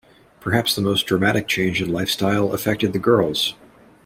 Perhaps 0.39 0.73
the 0.73 0.81
most 0.81 1.05
dramatic 1.05 1.47
change 1.47 1.79
in 1.79 1.91
lifestyle 1.93 2.53
affected 2.53 2.91
the 2.91 2.97
girls. 2.97 3.53